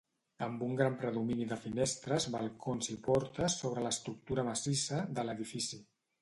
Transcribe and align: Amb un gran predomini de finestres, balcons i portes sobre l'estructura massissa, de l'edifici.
Amb 0.43 0.61
un 0.67 0.71
gran 0.77 0.93
predomini 1.01 1.45
de 1.51 1.57
finestres, 1.65 2.25
balcons 2.37 2.89
i 2.95 2.97
portes 3.09 3.59
sobre 3.65 3.85
l'estructura 3.89 4.47
massissa, 4.49 5.05
de 5.21 5.29
l'edifici. 5.29 5.81